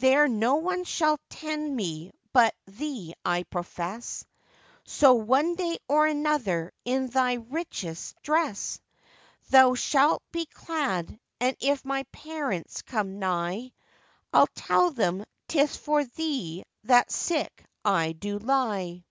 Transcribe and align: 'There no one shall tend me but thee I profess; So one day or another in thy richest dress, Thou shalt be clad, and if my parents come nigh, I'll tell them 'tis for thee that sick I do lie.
'There 0.00 0.26
no 0.26 0.56
one 0.56 0.82
shall 0.82 1.20
tend 1.30 1.76
me 1.76 2.10
but 2.32 2.52
thee 2.66 3.14
I 3.24 3.44
profess; 3.44 4.24
So 4.84 5.14
one 5.14 5.54
day 5.54 5.78
or 5.88 6.04
another 6.08 6.72
in 6.84 7.10
thy 7.10 7.34
richest 7.34 8.20
dress, 8.22 8.80
Thou 9.50 9.74
shalt 9.74 10.24
be 10.32 10.46
clad, 10.46 11.16
and 11.38 11.56
if 11.60 11.84
my 11.84 12.02
parents 12.10 12.82
come 12.82 13.20
nigh, 13.20 13.72
I'll 14.32 14.48
tell 14.56 14.90
them 14.90 15.24
'tis 15.46 15.76
for 15.76 16.04
thee 16.04 16.64
that 16.82 17.12
sick 17.12 17.64
I 17.84 18.10
do 18.10 18.40
lie. 18.40 19.04